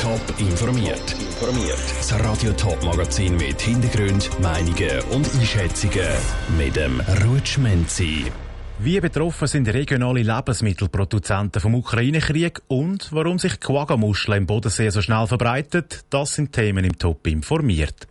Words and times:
Top 0.00 0.20
informiert. 0.38 1.12
Informiert. 1.18 1.78
Das 1.96 2.12
Radio 2.20 2.52
Top 2.52 2.80
Magazin 2.84 3.36
mit 3.36 3.60
Hintergrund, 3.60 4.30
Meinungen 4.40 5.00
und 5.10 5.28
Einschätzungen 5.34 6.06
mit 6.56 6.76
dem 6.76 7.00
Rutschmenzi. 7.26 8.26
Wie 8.78 9.00
betroffen 9.00 9.48
sind 9.48 9.66
regionale 9.66 10.22
Lebensmittelproduzenten 10.22 11.60
vom 11.60 11.74
Ukraine-Krieg 11.74 12.60
und 12.68 13.12
warum 13.12 13.40
sich 13.40 13.58
Quaggamuscheln 13.58 14.38
im 14.38 14.46
Bodensee 14.46 14.90
so 14.90 15.02
schnell 15.02 15.26
verbreitet, 15.26 16.04
das 16.10 16.34
sind 16.34 16.52
Themen 16.52 16.84
im 16.84 16.96
Top 16.96 17.26
informiert. 17.26 18.06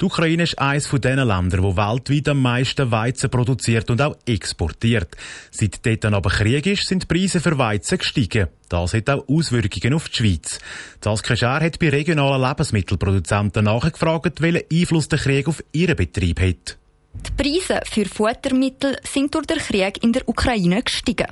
Die 0.00 0.06
Ukraine 0.06 0.42
ist 0.42 0.58
eines 0.58 0.88
von 0.88 1.00
den 1.00 1.18
Ländern, 1.18 1.62
wo 1.62 1.76
weltweit 1.76 2.28
am 2.28 2.42
meisten 2.42 2.90
Weizen 2.90 3.30
produziert 3.30 3.90
und 3.90 4.02
auch 4.02 4.16
exportiert. 4.26 5.16
Seit 5.52 5.86
dort 5.86 6.04
aber 6.06 6.30
Krieg 6.30 6.66
ist, 6.66 6.88
sind 6.88 7.04
die 7.04 7.06
Preise 7.06 7.40
für 7.40 7.56
Weizen 7.58 7.98
gestiegen. 7.98 8.48
Das 8.68 8.92
hat 8.92 9.08
auch 9.08 9.28
Auswirkungen 9.28 9.94
auf 9.94 10.08
die 10.08 10.16
Schweiz. 10.16 10.58
Saskia 11.00 11.36
Schär 11.36 11.60
hat 11.60 11.78
bei 11.78 11.90
regionalen 11.90 12.42
Lebensmittelproduzenten 12.42 13.64
nachgefragt, 13.66 14.40
welchen 14.40 14.64
Einfluss 14.72 15.06
der 15.08 15.20
Krieg 15.20 15.46
auf 15.46 15.62
ihren 15.72 15.94
Betrieb 15.94 16.40
hat. 16.40 16.76
Die 17.14 17.42
Preise 17.42 17.80
für 17.84 18.06
Futtermittel 18.06 18.96
sind 19.04 19.32
durch 19.32 19.46
den 19.46 19.58
Krieg 19.58 20.02
in 20.02 20.12
der 20.12 20.28
Ukraine 20.28 20.82
gestiegen. 20.82 21.28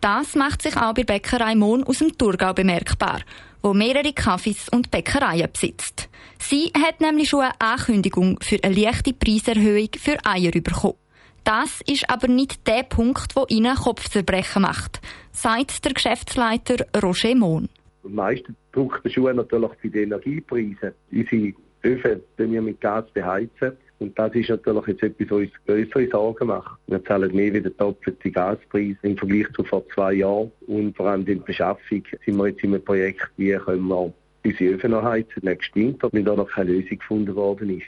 Das 0.00 0.36
macht 0.36 0.62
sich 0.62 0.76
auch 0.76 0.94
bei 0.94 1.02
Bäckerei 1.02 1.54
Mohn 1.56 1.82
aus 1.82 1.98
dem 1.98 2.16
Thurgau 2.16 2.52
bemerkbar, 2.52 3.20
wo 3.62 3.74
mehrere 3.74 4.12
Kaffees 4.12 4.68
und 4.68 4.90
Bäckereien 4.90 5.48
besitzt. 5.52 6.08
Sie 6.38 6.72
hat 6.80 7.00
nämlich 7.00 7.28
schon 7.28 7.40
eine 7.40 7.60
Ankündigung 7.60 8.38
für 8.40 8.62
eine 8.62 8.74
leichte 8.74 9.12
Preiserhöhung 9.12 9.88
für 9.98 10.16
Eier 10.24 10.52
bekommen. 10.52 10.94
Das 11.42 11.80
ist 11.86 12.08
aber 12.08 12.28
nicht 12.28 12.66
der 12.66 12.84
Punkt, 12.84 13.34
wo 13.34 13.46
ihnen 13.48 13.74
Kopfzerbrechen 13.74 14.62
macht, 14.62 15.00
sagt 15.32 15.84
der 15.84 15.94
Geschäftsleiter 15.94 16.86
Roger 17.02 17.34
Mohn. 17.34 17.68
Am 18.04 18.14
meisten 18.14 18.54
drückt 18.72 19.04
der 19.04 19.10
Schuh 19.10 19.32
natürlich 19.32 19.72
bei 19.82 19.88
den 19.88 20.04
Energiepreisen. 20.04 20.92
Unsere 21.10 21.54
Öfen 21.82 22.22
wir 22.36 22.62
mit 22.62 22.80
Gas 22.80 23.10
beheizen. 23.12 23.72
Und 23.98 24.16
das 24.18 24.32
ist 24.34 24.48
natürlich 24.48 24.86
jetzt 24.86 25.02
etwas, 25.02 25.30
was 25.30 25.38
uns 25.38 25.50
größere 25.66 26.08
Sorgen 26.08 26.46
macht. 26.48 26.78
Wir 26.86 27.04
zahlen 27.04 27.34
mehr 27.34 27.52
wie 27.52 27.60
der 27.60 27.72
doppelte 27.72 28.30
Gaspreis 28.30 28.96
im 29.02 29.16
Vergleich 29.16 29.46
zu 29.54 29.64
vor 29.64 29.82
zwei 29.94 30.14
Jahren. 30.14 30.52
Und 30.66 30.96
vor 30.96 31.06
allem 31.06 31.26
in 31.26 31.38
der 31.38 31.44
Beschaffung 31.44 32.02
sind 32.24 32.36
wir 32.36 32.48
jetzt 32.48 32.62
in 32.62 32.74
einem 32.74 32.84
Projekt, 32.84 33.28
wie 33.36 33.52
können 33.52 33.88
wir 33.88 34.12
unsere 34.44 34.74
Öfen 34.74 34.92
noch 34.92 35.02
heizen 35.02 35.42
nächstes 35.42 35.74
Winter, 35.74 36.08
weil 36.12 36.22
da 36.22 36.36
noch 36.36 36.48
keine 36.48 36.70
Lösung 36.70 36.98
gefunden 36.98 37.34
worden 37.34 37.78
ist. 37.78 37.86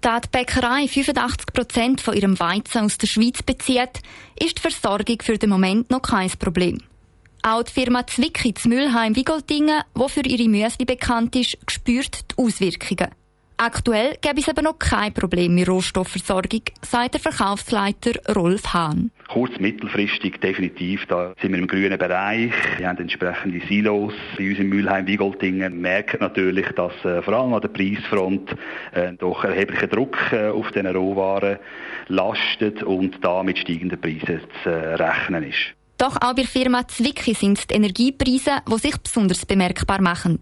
Da 0.00 0.18
die 0.18 0.28
Bäckerei 0.32 0.88
85 0.88 1.52
Prozent 1.52 2.00
von 2.00 2.14
ihrem 2.14 2.38
Weizen 2.40 2.82
aus 2.82 2.98
der 2.98 3.06
Schweiz 3.06 3.40
bezieht, 3.42 4.00
ist 4.42 4.58
die 4.58 4.60
Versorgung 4.60 5.18
für 5.22 5.38
den 5.38 5.48
Moment 5.48 5.90
noch 5.90 6.02
kein 6.02 6.28
Problem. 6.40 6.78
Auch 7.44 7.62
die 7.62 7.72
Firma 7.72 8.04
Zwickli 8.06 8.52
zu 8.54 8.68
Mülheim-Wigoldingen, 8.68 9.82
die 9.96 10.08
für 10.08 10.26
ihre 10.26 10.48
Müsli 10.48 10.84
bekannt 10.84 11.36
ist, 11.36 11.56
spürt 11.68 12.32
die 12.32 12.42
Auswirkungen. 12.42 13.10
Aktuell 13.64 14.16
gäbe 14.20 14.40
es 14.40 14.48
aber 14.48 14.60
noch 14.60 14.76
kein 14.76 15.14
Problem 15.14 15.54
mit 15.54 15.68
Rohstoffversorgung, 15.68 16.62
sagt 16.80 17.14
der 17.14 17.20
Verkaufsleiter 17.20 18.10
Rolf 18.34 18.74
Hahn. 18.74 19.12
Kurz-, 19.28 19.60
mittelfristig 19.60 20.40
definitiv, 20.40 21.06
da 21.06 21.32
sind 21.40 21.52
wir 21.52 21.60
im 21.60 21.68
grünen 21.68 21.96
Bereich. 21.96 22.50
Wir 22.78 22.88
haben 22.88 22.98
entsprechende 22.98 23.64
Silos 23.68 24.14
bei 24.36 24.50
uns 24.50 24.58
in 24.58 24.68
Mülheim-Wiegoldingen. 24.68 25.80
merken 25.80 26.16
natürlich, 26.18 26.66
dass 26.74 26.92
äh, 27.04 27.22
vor 27.22 27.34
allem 27.34 27.54
an 27.54 27.60
der 27.60 27.68
Preisfront 27.68 28.50
äh, 28.94 29.12
doch 29.12 29.44
erheblicher 29.44 29.86
Druck 29.86 30.18
äh, 30.32 30.48
auf 30.48 30.72
den 30.72 30.88
Rohwaren 30.88 31.58
lastet 32.08 32.82
und 32.82 33.24
da 33.24 33.44
mit 33.44 33.58
steigenden 33.58 34.00
Preisen 34.00 34.40
zu 34.64 34.70
äh, 34.70 34.94
rechnen 34.94 35.44
ist. 35.44 35.76
Doch 35.98 36.16
auch 36.16 36.34
bei 36.34 36.42
der 36.42 36.46
Firma 36.46 36.88
Zwickli 36.88 37.34
sind 37.34 37.60
es 37.60 37.68
die 37.68 37.76
Energiepreise, 37.76 38.62
die 38.68 38.78
sich 38.78 38.96
besonders 38.96 39.46
bemerkbar 39.46 40.02
machen. 40.02 40.40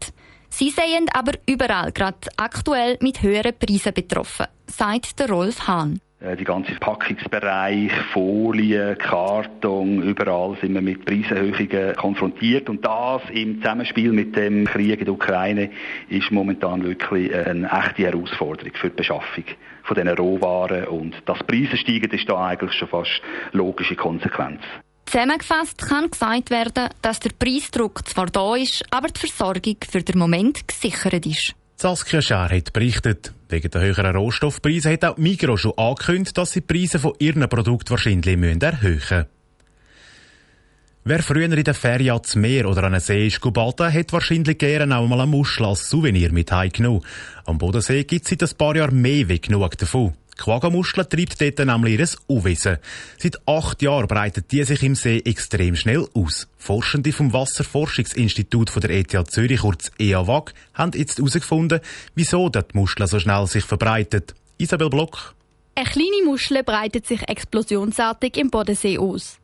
Sie 0.51 0.70
sehen 0.70 1.06
aber 1.15 1.33
überall, 1.48 1.93
gerade 1.93 2.29
aktuell, 2.37 2.98
mit 3.01 3.23
höheren 3.23 3.55
Preisen 3.59 3.95
betroffen, 3.95 4.47
sagt 4.67 5.19
der 5.19 5.31
Rolf 5.31 5.67
Hahn. 5.67 6.01
Äh, 6.20 6.37
die 6.37 6.45
ganze 6.45 6.73
Packungsbereich, 6.75 7.91
Folien, 8.12 8.99
Karton, 8.99 10.03
überall 10.03 10.56
sind 10.61 10.75
wir 10.75 10.83
mit 10.83 11.05
Preiserhöhungen 11.06 11.97
konfrontiert. 11.97 12.69
Und 12.69 12.84
das 12.84 13.22
im 13.33 13.62
Zusammenspiel 13.62 14.12
mit 14.12 14.37
dem 14.37 14.66
Krieg 14.66 14.99
in 14.99 15.06
der 15.06 15.15
Ukraine 15.15 15.71
ist 16.11 16.31
momentan 16.31 16.82
wirklich 16.82 17.34
eine 17.34 17.71
echte 17.71 18.03
Herausforderung 18.03 18.72
für 18.75 18.91
die 18.91 18.97
Beschaffung 18.97 19.44
von 19.84 19.94
diesen 19.94 20.11
Rohwaren. 20.11 20.88
Und 20.88 21.15
dass 21.25 21.38
Preise 21.44 21.78
steigen, 21.78 22.11
ist 22.11 22.28
da 22.28 22.49
eigentlich 22.49 22.75
schon 22.75 22.88
fast 22.88 23.22
logische 23.53 23.97
Konsequenz. 23.97 24.61
Zusammengefasst 25.10 25.78
kann 25.78 26.09
gesagt 26.09 26.50
werden, 26.50 26.88
dass 27.03 27.19
der 27.19 27.32
Preisdruck 27.37 28.09
zwar 28.09 28.26
da 28.26 28.54
ist, 28.54 28.84
aber 28.93 29.09
die 29.09 29.19
Versorgung 29.19 29.76
für 29.91 30.03
den 30.03 30.21
Moment 30.21 30.69
gesichert 30.69 31.26
ist. 31.26 31.53
Saskia 31.75 32.22
Schär 32.22 32.48
hat 32.48 32.72
berichtet. 32.72 33.32
Wegen 33.49 33.70
der 33.72 33.81
höheren 33.81 34.15
Rohstoffpreise 34.15 34.93
hat 34.93 35.04
auch 35.04 35.16
Migros 35.16 35.62
schon 35.62 35.76
angekündigt, 35.76 36.38
dass 36.38 36.53
sie 36.53 36.60
die 36.60 36.72
Preise 36.72 37.00
von 37.00 37.15
ihren 37.19 37.49
Produkten 37.49 37.91
wahrscheinlich 37.91 38.37
erhöhen 38.37 38.82
müssen. 38.82 39.26
Wer 41.03 41.22
früher 41.25 41.50
in 41.50 41.65
der 41.65 41.75
Ferien 41.75 42.12
ans 42.12 42.37
Meer 42.37 42.69
oder 42.69 42.84
an 42.84 42.94
einen 42.94 43.00
See 43.00 43.26
ist 43.26 43.41
gebaden, 43.41 43.93
hat 43.93 44.12
wahrscheinlich 44.12 44.59
gerne 44.59 44.97
auch 44.97 45.09
mal 45.09 45.22
eine 45.22 45.31
Muschel 45.31 45.66
als 45.66 45.91
Souvenir 45.91 46.31
mit 46.31 46.53
heimgenommen. 46.53 47.03
Am 47.47 47.59
Bodensee 47.59 48.04
gibt 48.04 48.26
es 48.26 48.31
seit 48.31 48.49
ein 48.49 48.56
paar 48.56 48.76
Jahren 48.76 49.03
mehr 49.03 49.28
wie 49.28 49.41
genug 49.41 49.76
davon. 49.76 50.15
Quaggamuschel 50.37 51.05
treibt 51.05 51.41
dort 51.41 51.59
nämlich 51.67 51.99
ihr 51.99 52.09
Unwesen. 52.27 52.79
Seit 53.19 53.37
acht 53.47 53.83
Jahren 53.83 54.07
breitet 54.07 54.53
die 54.53 54.65
sich 54.65 54.83
im 54.83 54.95
See 54.95 55.19
extrem 55.25 55.77
schnell 55.77 56.07
aus. 56.15 56.49
Forschende 56.59 57.13
vom 57.13 57.33
Wasserforschungsinstitut 57.33 58.83
der 58.83 58.91
ETH 58.91 59.31
Zürich, 59.31 59.61
kurz 59.61 59.91
EAWAG, 59.99 60.53
haben 60.75 60.93
jetzt 60.95 61.19
herausgefunden, 61.19 61.81
wieso 62.15 62.49
die 62.49 62.61
Muschel 62.73 63.07
so 63.07 63.19
schnell 63.19 63.47
sich 63.47 63.65
verbreitet. 63.65 64.35
Isabel 64.59 64.91
Block. 64.91 65.35
Eine 65.75 65.89
kleine 65.89 66.25
Muschel 66.25 66.62
breitet 66.62 67.07
sich 67.07 67.29
explosionsartig 67.29 68.37
im 68.37 68.51
Bodensee 68.51 68.99
aus. 68.99 69.39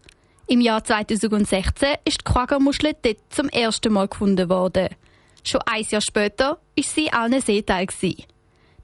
Im 0.49 0.61
Jahr 0.61 0.85
2016 0.85 1.97
ist 2.05 2.21
die 2.21 2.25
Quaggamuschel 2.25 2.95
dort 3.03 3.19
zum 3.31 3.49
ersten 3.49 3.93
Mal 3.93 4.09
gefunden 4.09 4.49
worden. 4.49 4.89
Schon 5.43 5.61
ein 5.67 5.85
Jahr 5.89 6.01
später 6.01 6.59
ist 6.75 6.95
sie 6.95 7.13
allen 7.13 7.41
Seeteil. 7.41 7.87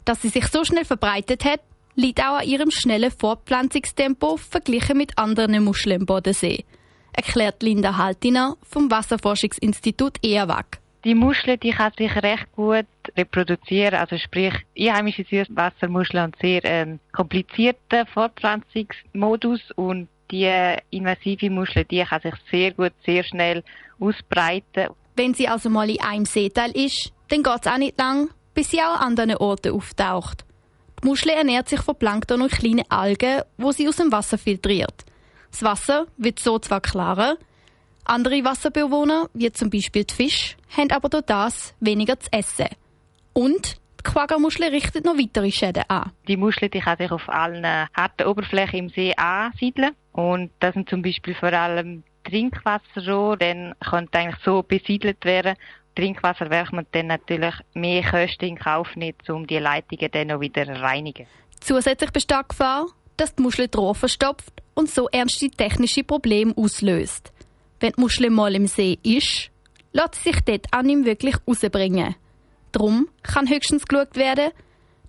Dass 0.04 0.22
sie 0.22 0.28
sich 0.28 0.46
so 0.48 0.64
schnell 0.64 0.84
verbreitet 0.84 1.44
hat, 1.44 1.60
liegt 1.94 2.20
auch 2.20 2.38
an 2.38 2.46
ihrem 2.46 2.70
schnellen 2.70 3.10
Fortpflanzungstempo 3.10 4.36
verglichen 4.36 4.96
mit 4.96 5.18
anderen 5.18 5.62
Muscheln 5.64 6.00
im 6.00 6.06
Bodensee, 6.06 6.64
erklärt 7.12 7.62
Linda 7.62 7.96
Haltiner 7.96 8.56
vom 8.62 8.90
Wasserforschungsinstitut 8.90 10.18
EAWAG. 10.22 10.78
Die 11.04 11.14
Muschel, 11.16 11.56
die 11.58 11.72
kann 11.72 11.92
sich 11.98 12.14
recht 12.14 12.46
gut 12.52 12.86
reproduzieren, 13.16 13.94
also 13.94 14.16
sprich 14.18 14.54
einheimische 14.78 15.24
Süßwassermuscheln 15.24 16.24
und 16.26 16.36
sehr 16.40 16.64
ähm, 16.64 17.00
komplizierten 17.12 18.06
Fortpflanzungsmodus 18.06 19.72
und 19.74 20.08
die 20.30 20.76
invasive 20.90 21.50
Muschel, 21.50 21.84
die 21.84 22.04
kann 22.04 22.20
sich 22.22 22.34
sehr 22.50 22.72
gut, 22.72 22.92
sehr 23.04 23.24
schnell 23.24 23.64
ausbreiten. 23.98 24.88
Wenn 25.16 25.34
sie 25.34 25.48
also 25.48 25.68
mal 25.68 25.90
in 25.90 26.00
einem 26.00 26.24
Seeteil 26.24 26.70
ist, 26.70 27.12
dann 27.28 27.42
geht 27.42 27.60
es 27.60 27.66
auch 27.66 27.78
nicht 27.78 27.98
lang, 27.98 28.30
bis 28.54 28.70
sie 28.70 28.80
auch 28.80 29.00
an 29.00 29.08
anderen 29.08 29.36
Orten 29.36 29.72
auftaucht. 29.72 30.44
Die 31.02 31.08
Muschel 31.08 31.30
ernährt 31.30 31.68
sich 31.68 31.80
von 31.80 31.96
Plankton 31.96 32.42
und 32.42 32.52
kleinen 32.52 32.88
Algen, 32.88 33.42
wo 33.56 33.72
sie 33.72 33.88
aus 33.88 33.96
dem 33.96 34.12
Wasser 34.12 34.38
filtriert. 34.38 35.04
Das 35.50 35.62
Wasser 35.62 36.06
wird 36.16 36.38
so 36.38 36.58
zwar 36.60 36.80
klarer, 36.80 37.36
andere 38.04 38.44
Wasserbewohner, 38.44 39.28
wie 39.34 39.50
zum 39.52 39.70
Beispiel 39.70 40.04
die 40.04 40.14
Fische, 40.14 40.56
haben 40.76 40.90
aber 40.90 41.08
durch 41.08 41.24
das 41.24 41.74
weniger 41.80 42.18
zu 42.18 42.32
essen. 42.32 42.68
Und 43.32 43.80
die 44.00 44.10
Quaggamuschel 44.10 44.66
richtet 44.66 45.04
noch 45.04 45.18
weitere 45.18 45.50
Schäden 45.50 45.84
an. 45.88 46.12
Die 46.28 46.36
Muschel 46.36 46.68
die 46.68 46.80
kann 46.80 46.98
sich 46.98 47.10
auf 47.10 47.28
allen 47.28 47.64
harten 47.64 48.26
Oberflächen 48.26 48.78
im 48.78 48.88
See 48.88 49.14
ansiedeln. 49.16 49.92
Und 50.12 50.50
das 50.60 50.74
sind 50.74 50.88
zum 50.88 51.02
Beispiel 51.02 51.34
vor 51.34 51.52
allem 51.52 52.02
Trinkwasserrohre, 52.24 53.38
dann 53.38 53.74
könnte 53.80 54.18
eigentlich 54.18 54.42
so 54.44 54.62
besiedelt 54.62 55.24
werden 55.24 55.56
Trinkwasser 55.94 56.50
werfen 56.50 56.78
wir 56.78 56.86
dann 56.92 57.08
natürlich 57.08 57.54
mehr 57.74 58.02
Kosten 58.02 58.46
in 58.46 58.58
Kauf 58.58 58.96
nehmen, 58.96 59.18
um 59.28 59.46
die 59.46 59.58
Leitungen 59.58 60.10
dann 60.10 60.28
noch 60.28 60.40
wieder 60.40 60.64
zu 60.64 60.80
reinigen. 60.80 61.26
Zusätzlich 61.60 62.10
besteht 62.10 62.48
Gefahr, 62.48 62.86
dass 63.16 63.34
die 63.34 63.42
Muschel 63.42 63.68
die 63.68 63.94
verstopft 63.94 64.62
und 64.74 64.90
so 64.90 65.08
ernste 65.08 65.50
technische 65.50 66.02
Probleme 66.02 66.54
auslöst. 66.56 67.32
Wenn 67.80 67.92
die 67.92 68.00
Muschel 68.00 68.30
mal 68.30 68.54
im 68.54 68.66
See 68.66 68.98
ist, 69.02 69.50
lässt 69.92 70.14
sie 70.16 70.30
sich 70.30 70.40
dort 70.42 70.66
auch 70.72 70.82
nicht 70.82 71.04
wirklich 71.04 71.36
rausbringen. 71.46 72.14
Darum 72.72 73.08
kann 73.22 73.48
höchstens 73.48 73.84
geschaut 73.86 74.16
werden, 74.16 74.50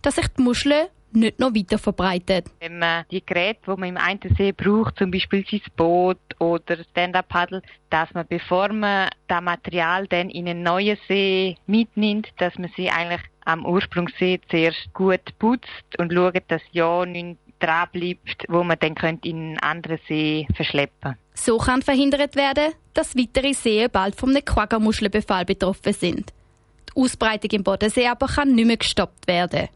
dass 0.01 0.15
sich 0.15 0.27
die 0.37 0.41
Muschel 0.41 0.89
nicht 1.15 1.39
noch 1.39 1.53
weiter 1.53 1.77
verbreitet. 1.77 2.47
Wenn 2.59 2.79
man 2.79 3.05
die 3.11 3.25
Geräte, 3.25 3.59
die 3.67 3.79
man 3.79 3.89
im 3.89 3.97
einen 3.97 4.19
See 4.37 4.51
braucht, 4.51 4.97
zum 4.97 5.11
Beispiel 5.11 5.45
sein 5.49 5.61
Boot 5.75 6.19
oder 6.39 6.77
Stand-Up-Paddle, 6.91 7.61
dass 7.89 8.13
man, 8.13 8.25
bevor 8.27 8.71
man 8.71 9.09
das 9.27 9.41
Material 9.41 10.07
dann 10.07 10.29
in 10.29 10.47
einen 10.47 10.63
neuen 10.63 10.97
See 11.07 11.55
mitnimmt, 11.67 12.29
dass 12.37 12.57
man 12.57 12.71
sie 12.75 12.89
eigentlich 12.89 13.21
am 13.45 13.65
Ursprungssee 13.65 14.39
zuerst 14.49 14.93
gut 14.93 15.37
putzt 15.39 15.97
und 15.97 16.13
schaut, 16.13 16.43
dass 16.47 16.61
ja 16.71 17.05
nichts 17.05 17.39
dran 17.59 17.87
bleibt, 17.91 18.45
wo 18.49 18.63
man 18.63 18.77
dann 18.79 18.95
könnte 18.95 19.29
in 19.29 19.37
einen 19.37 19.59
anderen 19.59 19.99
See 20.07 20.47
verschleppen 20.55 21.15
So 21.33 21.57
kann 21.57 21.81
verhindert 21.81 22.35
werden, 22.35 22.73
dass 22.93 23.15
weitere 23.15 23.53
Seen 23.53 23.89
bald 23.91 24.15
vom 24.15 24.33
Quaggamuschelbefall 24.33 25.45
betroffen 25.45 25.93
sind. 25.93 26.33
Die 26.89 27.01
Ausbreitung 27.01 27.51
im 27.51 27.63
Bodensee 27.63 28.07
aber 28.07 28.27
kann 28.27 28.53
nicht 28.53 28.67
mehr 28.67 28.77
gestoppt 28.77 29.27
werden. 29.27 29.69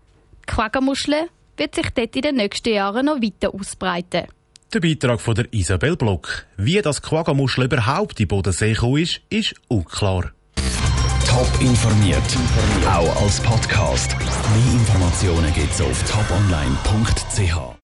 Die 0.47 0.53
Quaggermuschel 0.53 1.29
wird 1.57 1.75
sich 1.75 1.89
dort 1.89 2.15
in 2.15 2.21
den 2.21 2.35
nächsten 2.35 2.73
Jahren 2.73 3.05
noch 3.05 3.21
weiter 3.21 3.53
ausbreiten. 3.53 4.27
Der 4.73 4.79
Beitrag 4.79 5.21
von 5.21 5.35
der 5.35 5.51
Isabel 5.53 5.95
Block. 5.95 6.45
Wie 6.57 6.81
das 6.81 7.01
Quaggamuschel 7.01 7.65
überhaupt 7.65 8.19
in 8.19 8.27
Bodensee 8.27 8.73
gekommen 8.73 8.97
ist, 8.97 9.21
ist 9.29 9.55
unklar. 9.67 10.31
Top 11.27 11.61
informiert, 11.61 12.21
auch 12.87 13.21
als 13.21 13.39
Podcast. 13.41 14.15
Mehr 14.17 14.73
Informationen 14.73 15.53
gibt's 15.53 15.81
auf 15.81 16.03
toponline.ch. 16.09 17.75